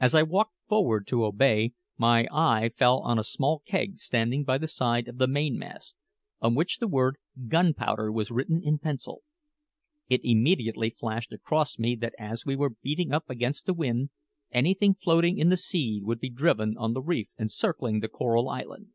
As 0.00 0.16
I 0.16 0.24
walked 0.24 0.56
forward 0.66 1.06
to 1.06 1.24
obey, 1.24 1.74
my 1.96 2.26
eye 2.32 2.72
fell 2.76 2.98
on 3.02 3.20
a 3.20 3.22
small 3.22 3.62
keg 3.64 4.00
standing 4.00 4.42
by 4.42 4.58
the 4.58 4.66
side 4.66 5.06
of 5.06 5.18
the 5.18 5.28
mainmast, 5.28 5.94
on 6.40 6.56
which 6.56 6.78
the 6.78 6.88
word 6.88 7.18
gunpowder 7.46 8.10
was 8.10 8.32
written 8.32 8.60
in 8.64 8.80
pencil. 8.80 9.22
It 10.08 10.22
immediately 10.24 10.90
flashed 10.90 11.32
across 11.32 11.78
me 11.78 11.94
that 12.00 12.14
as 12.18 12.44
we 12.44 12.56
were 12.56 12.70
beating 12.82 13.12
up 13.12 13.30
against 13.30 13.64
the 13.66 13.74
wind, 13.74 14.10
anything 14.50 14.92
floating 14.92 15.38
in 15.38 15.50
the 15.50 15.56
sea 15.56 16.00
would 16.02 16.18
be 16.18 16.28
driven 16.28 16.74
on 16.76 16.92
the 16.92 17.00
reef 17.00 17.28
encircling 17.38 18.00
the 18.00 18.08
Coral 18.08 18.48
Island. 18.48 18.88